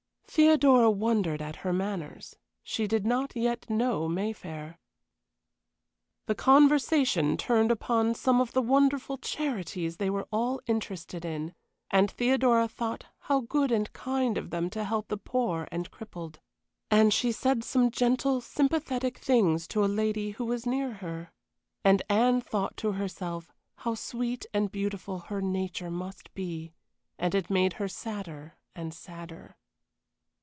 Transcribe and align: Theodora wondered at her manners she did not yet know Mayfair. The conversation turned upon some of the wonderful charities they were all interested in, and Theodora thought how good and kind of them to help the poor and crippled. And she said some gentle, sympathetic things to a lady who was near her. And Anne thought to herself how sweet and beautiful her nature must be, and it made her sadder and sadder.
Theodora 0.33 0.89
wondered 0.89 1.41
at 1.41 1.57
her 1.57 1.73
manners 1.73 2.37
she 2.63 2.87
did 2.87 3.05
not 3.05 3.35
yet 3.35 3.69
know 3.69 4.07
Mayfair. 4.07 4.79
The 6.25 6.35
conversation 6.35 7.35
turned 7.35 7.69
upon 7.69 8.15
some 8.15 8.39
of 8.39 8.53
the 8.53 8.61
wonderful 8.61 9.17
charities 9.17 9.97
they 9.97 10.09
were 10.09 10.29
all 10.31 10.61
interested 10.67 11.25
in, 11.25 11.53
and 11.89 12.09
Theodora 12.09 12.69
thought 12.69 13.07
how 13.23 13.41
good 13.41 13.73
and 13.73 13.91
kind 13.91 14.37
of 14.37 14.51
them 14.51 14.69
to 14.69 14.85
help 14.85 15.09
the 15.09 15.17
poor 15.17 15.67
and 15.69 15.91
crippled. 15.91 16.39
And 16.89 17.13
she 17.13 17.33
said 17.33 17.61
some 17.61 17.91
gentle, 17.91 18.39
sympathetic 18.39 19.17
things 19.17 19.67
to 19.67 19.83
a 19.83 19.87
lady 19.87 20.29
who 20.31 20.45
was 20.45 20.65
near 20.65 20.93
her. 20.93 21.33
And 21.83 22.03
Anne 22.07 22.39
thought 22.39 22.77
to 22.77 22.93
herself 22.93 23.51
how 23.75 23.95
sweet 23.95 24.45
and 24.53 24.71
beautiful 24.71 25.19
her 25.27 25.41
nature 25.41 25.91
must 25.91 26.33
be, 26.33 26.71
and 27.19 27.35
it 27.35 27.49
made 27.49 27.73
her 27.73 27.89
sadder 27.89 28.55
and 28.73 28.93
sadder. 28.93 29.57